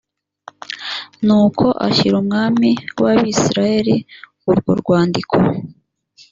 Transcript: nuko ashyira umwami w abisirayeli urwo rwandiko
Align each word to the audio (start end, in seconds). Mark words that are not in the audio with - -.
nuko 1.25 1.65
ashyira 1.87 2.15
umwami 2.23 2.69
w 3.01 3.03
abisirayeli 3.11 3.95
urwo 4.49 4.71
rwandiko 4.81 5.35